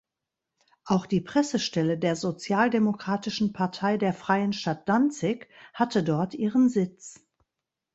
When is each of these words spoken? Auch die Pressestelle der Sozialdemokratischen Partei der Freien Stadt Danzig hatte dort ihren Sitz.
Auch 0.83 1.05
die 1.05 1.21
Pressestelle 1.21 1.95
der 1.95 2.15
Sozialdemokratischen 2.15 3.53
Partei 3.53 3.97
der 3.97 4.13
Freien 4.15 4.51
Stadt 4.51 4.89
Danzig 4.89 5.47
hatte 5.75 6.03
dort 6.03 6.33
ihren 6.33 6.69
Sitz. 6.69 7.21